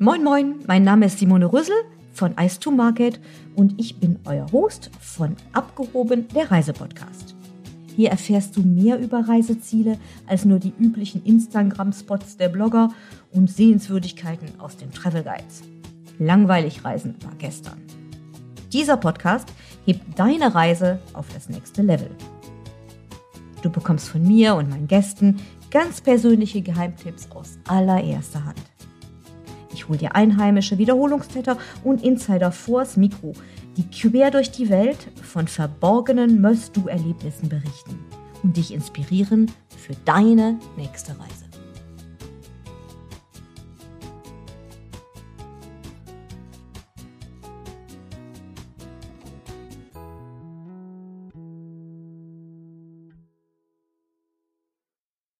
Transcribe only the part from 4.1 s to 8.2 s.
euer Host von Abgehoben, der Reisepodcast. Hier